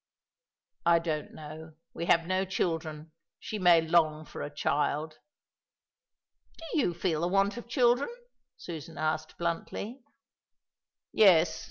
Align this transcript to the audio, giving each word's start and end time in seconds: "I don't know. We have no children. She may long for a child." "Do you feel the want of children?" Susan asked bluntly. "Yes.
"I 0.83 0.97
don't 0.97 1.31
know. 1.31 1.75
We 1.93 2.05
have 2.07 2.25
no 2.25 2.43
children. 2.43 3.11
She 3.39 3.59
may 3.59 3.81
long 3.81 4.25
for 4.25 4.41
a 4.41 4.49
child." 4.49 5.19
"Do 6.57 6.79
you 6.79 6.95
feel 6.95 7.21
the 7.21 7.27
want 7.27 7.55
of 7.55 7.67
children?" 7.69 8.09
Susan 8.57 8.97
asked 8.97 9.37
bluntly. 9.37 10.01
"Yes. 11.11 11.59